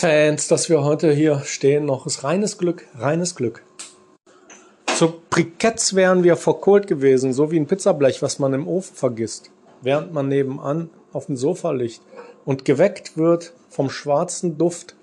Fans, 0.00 0.46
dass 0.46 0.68
wir 0.68 0.84
heute 0.84 1.12
hier 1.12 1.40
stehen, 1.40 1.84
noch 1.84 2.06
ist 2.06 2.22
reines 2.22 2.56
Glück, 2.56 2.86
reines 2.96 3.34
Glück. 3.34 3.64
Zu 4.96 5.12
Briketts 5.28 5.96
wären 5.96 6.22
wir 6.22 6.36
verkohlt 6.36 6.86
gewesen, 6.86 7.32
so 7.32 7.50
wie 7.50 7.58
ein 7.58 7.66
Pizzablech, 7.66 8.22
was 8.22 8.38
man 8.38 8.54
im 8.54 8.68
Ofen 8.68 8.94
vergisst, 8.94 9.50
während 9.82 10.12
man 10.12 10.28
nebenan 10.28 10.88
auf 11.12 11.26
dem 11.26 11.36
Sofa 11.36 11.72
liegt 11.72 12.00
und 12.44 12.64
geweckt 12.64 13.16
wird 13.16 13.54
vom 13.70 13.90
schwarzen 13.90 14.56
Duft, 14.56 14.94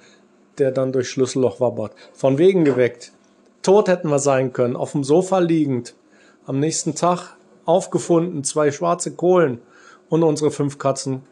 der 0.59 0.71
dann 0.71 0.93
durch 0.93 1.09
Schlüsselloch 1.09 1.59
wabbert. 1.59 1.91
Von 2.13 2.37
wegen 2.37 2.63
geweckt. 2.63 3.11
Tot 3.63 3.89
hätten 3.89 4.07
wir 4.07 4.19
sein 4.19 4.53
können, 4.53 4.77
auf 4.77 4.93
dem 4.93 5.03
Sofa 5.03 5.39
liegend. 5.39 5.93
Am 6.45 6.61
nächsten 6.61 6.95
Tag 6.95 7.35
aufgefunden, 7.65 8.45
zwei 8.45 8.71
schwarze 8.71 9.11
Kohlen 9.11 9.59
und 10.07 10.23
unsere 10.23 10.51
fünf 10.51 10.77
Katzen, 10.77 11.23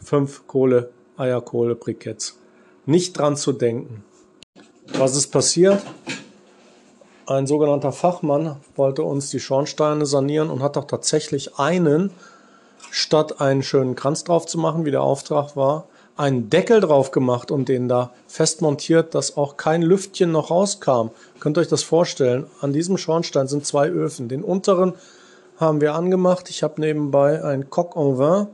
fünf 0.00 0.48
Kohle, 0.48 0.90
Eierkohle, 1.16 1.76
Briketts. 1.76 2.40
Nicht 2.86 3.18
dran 3.18 3.36
zu 3.36 3.52
denken. 3.52 4.04
Was 4.94 5.16
ist 5.16 5.32
passiert? 5.32 5.82
Ein 7.26 7.48
sogenannter 7.48 7.90
Fachmann 7.90 8.56
wollte 8.76 9.02
uns 9.02 9.30
die 9.30 9.40
Schornsteine 9.40 10.06
sanieren 10.06 10.48
und 10.48 10.62
hat 10.62 10.76
doch 10.76 10.84
tatsächlich 10.84 11.58
einen, 11.58 12.12
statt 12.92 13.40
einen 13.40 13.64
schönen 13.64 13.96
Kranz 13.96 14.22
drauf 14.22 14.46
zu 14.46 14.58
machen, 14.58 14.84
wie 14.84 14.92
der 14.92 15.02
Auftrag 15.02 15.56
war, 15.56 15.88
einen 16.16 16.48
Deckel 16.48 16.80
drauf 16.80 17.10
gemacht 17.10 17.50
und 17.50 17.68
den 17.68 17.88
da 17.88 18.12
fest 18.28 18.62
montiert, 18.62 19.16
dass 19.16 19.36
auch 19.36 19.56
kein 19.56 19.82
Lüftchen 19.82 20.30
noch 20.30 20.52
rauskam. 20.52 21.08
Könnt 21.40 21.58
ihr 21.58 21.62
euch 21.62 21.68
das 21.68 21.82
vorstellen? 21.82 22.46
An 22.60 22.72
diesem 22.72 22.98
Schornstein 22.98 23.48
sind 23.48 23.66
zwei 23.66 23.88
Öfen. 23.88 24.28
Den 24.28 24.44
unteren 24.44 24.94
haben 25.58 25.80
wir 25.80 25.94
angemacht. 25.94 26.48
Ich 26.50 26.62
habe 26.62 26.80
nebenbei 26.80 27.42
ein 27.42 27.68
Coq 27.68 27.96
en 27.96 28.18
vin 28.18 28.46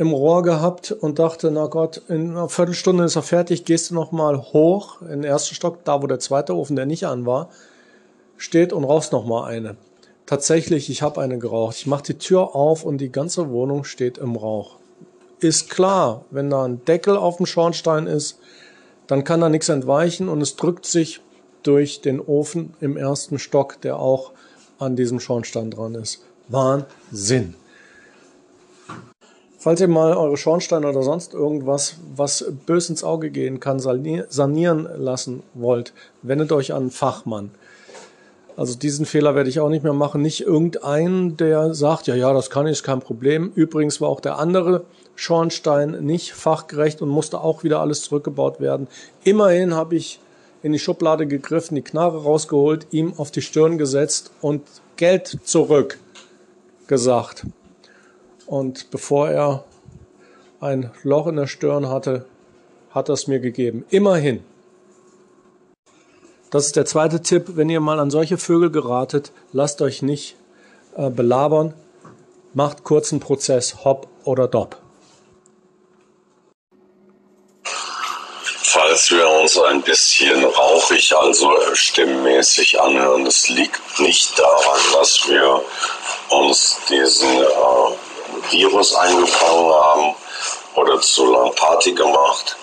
im 0.00 0.12
Rohr 0.12 0.42
gehabt 0.42 0.90
und 0.90 1.18
dachte, 1.18 1.50
na 1.50 1.66
Gott, 1.66 2.02
in 2.08 2.30
einer 2.30 2.48
Viertelstunde 2.48 3.04
ist 3.04 3.16
er 3.16 3.22
fertig, 3.22 3.64
gehst 3.64 3.90
du 3.90 3.94
noch 3.94 4.10
mal 4.10 4.38
hoch 4.38 5.02
in 5.02 5.22
den 5.22 5.24
ersten 5.24 5.54
Stock, 5.54 5.84
da 5.84 6.02
wo 6.02 6.06
der 6.06 6.18
zweite 6.18 6.56
Ofen, 6.56 6.74
der 6.74 6.86
nicht 6.86 7.06
an 7.06 7.26
war, 7.26 7.50
steht 8.36 8.72
und 8.72 8.84
rauchst 8.84 9.12
noch 9.12 9.26
mal 9.26 9.44
eine. 9.44 9.76
Tatsächlich, 10.26 10.90
ich 10.90 11.02
habe 11.02 11.20
eine 11.20 11.38
geraucht. 11.38 11.76
Ich 11.76 11.86
mache 11.86 12.04
die 12.04 12.18
Tür 12.18 12.54
auf 12.54 12.84
und 12.84 12.98
die 12.98 13.12
ganze 13.12 13.50
Wohnung 13.50 13.84
steht 13.84 14.18
im 14.18 14.36
Rauch 14.36 14.80
ist 15.42 15.70
klar, 15.70 16.24
wenn 16.30 16.50
da 16.50 16.64
ein 16.64 16.84
Deckel 16.84 17.16
auf 17.16 17.38
dem 17.38 17.46
Schornstein 17.46 18.06
ist, 18.06 18.38
dann 19.06 19.24
kann 19.24 19.40
da 19.40 19.48
nichts 19.48 19.68
entweichen 19.68 20.28
und 20.28 20.40
es 20.40 20.56
drückt 20.56 20.86
sich 20.86 21.20
durch 21.62 22.00
den 22.00 22.20
Ofen 22.20 22.74
im 22.80 22.96
ersten 22.96 23.38
Stock, 23.38 23.80
der 23.80 23.98
auch 23.98 24.32
an 24.78 24.96
diesem 24.96 25.20
Schornstein 25.20 25.70
dran 25.70 25.94
ist. 25.94 26.22
Wahnsinn. 26.48 27.54
Falls 29.62 29.78
ihr 29.82 29.88
mal 29.88 30.14
eure 30.16 30.38
Schornsteine 30.38 30.88
oder 30.88 31.02
sonst 31.02 31.34
irgendwas, 31.34 31.96
was 32.16 32.46
bös 32.64 32.88
ins 32.88 33.04
Auge 33.04 33.28
gehen 33.28 33.60
kann, 33.60 33.78
sanieren 33.78 34.88
lassen 34.96 35.42
wollt, 35.52 35.92
wendet 36.22 36.50
euch 36.50 36.72
an 36.72 36.84
einen 36.84 36.90
Fachmann. 36.90 37.50
Also 38.56 38.74
diesen 38.74 39.04
Fehler 39.04 39.34
werde 39.34 39.50
ich 39.50 39.60
auch 39.60 39.68
nicht 39.68 39.84
mehr 39.84 39.92
machen. 39.92 40.22
Nicht 40.22 40.40
irgendeinen, 40.40 41.36
der 41.36 41.74
sagt, 41.74 42.06
ja, 42.06 42.14
ja, 42.14 42.32
das 42.32 42.48
kann 42.48 42.66
ich, 42.66 42.72
ist 42.72 42.84
kein 42.84 43.00
Problem. 43.00 43.52
Übrigens 43.54 44.00
war 44.00 44.08
auch 44.08 44.20
der 44.20 44.38
andere 44.38 44.86
Schornstein 45.14 45.90
nicht 46.06 46.32
fachgerecht 46.32 47.02
und 47.02 47.10
musste 47.10 47.42
auch 47.42 47.62
wieder 47.62 47.80
alles 47.80 48.00
zurückgebaut 48.00 48.60
werden. 48.60 48.88
Immerhin 49.24 49.74
habe 49.74 49.94
ich 49.94 50.20
in 50.62 50.72
die 50.72 50.78
Schublade 50.78 51.26
gegriffen, 51.26 51.74
die 51.74 51.82
Knarre 51.82 52.22
rausgeholt, 52.22 52.86
ihm 52.92 53.12
auf 53.18 53.30
die 53.30 53.42
Stirn 53.42 53.76
gesetzt 53.76 54.30
und 54.40 54.62
Geld 54.96 55.38
zurück 55.44 55.98
gesagt. 56.86 57.44
Und 58.50 58.90
bevor 58.90 59.30
er 59.30 59.64
ein 60.60 60.90
Loch 61.04 61.28
in 61.28 61.36
der 61.36 61.46
Stirn 61.46 61.88
hatte, 61.88 62.26
hat 62.90 63.08
er 63.08 63.12
es 63.12 63.28
mir 63.28 63.38
gegeben. 63.38 63.84
Immerhin. 63.90 64.42
Das 66.50 66.66
ist 66.66 66.74
der 66.74 66.84
zweite 66.84 67.22
Tipp. 67.22 67.44
Wenn 67.54 67.70
ihr 67.70 67.78
mal 67.78 68.00
an 68.00 68.10
solche 68.10 68.38
Vögel 68.38 68.72
geratet, 68.72 69.30
lasst 69.52 69.80
euch 69.82 70.02
nicht 70.02 70.34
äh, 70.96 71.10
belabern. 71.10 71.74
Macht 72.52 72.82
kurzen 72.82 73.20
Prozess, 73.20 73.84
hopp 73.84 74.08
oder 74.24 74.48
dopp. 74.48 74.78
Falls 77.62 79.12
wir 79.12 79.28
uns 79.28 79.56
ein 79.58 79.80
bisschen 79.82 80.44
rauchig, 80.44 81.14
also 81.14 81.52
stimmmäßig 81.74 82.80
anhören, 82.80 83.24
das 83.24 83.48
liegt 83.48 84.00
nicht 84.00 84.36
daran, 84.36 84.80
dass 84.94 85.28
wir 85.28 85.62
uns 86.30 86.78
diesen 86.88 87.28
äh, 87.28 87.79
Virus 88.50 88.94
eingefangen 88.94 89.72
haben 89.72 90.14
oder 90.74 91.00
zu 91.00 91.32
lang 91.32 91.54
Party 91.54 91.92
gemacht. 91.92 92.56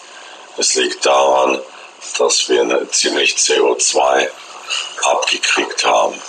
Es 0.58 0.76
liegt 0.76 1.06
daran, 1.06 1.62
dass 2.18 2.50
wir 2.50 2.88
ziemlich 2.92 3.36
CO2 3.36 4.28
abgekriegt 5.04 5.86
haben. 5.86 6.20